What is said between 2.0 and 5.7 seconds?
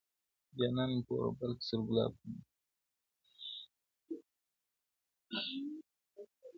ټمبلی نه دی..